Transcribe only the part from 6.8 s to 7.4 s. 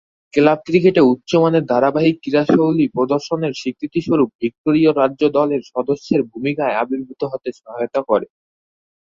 আবির্ভূত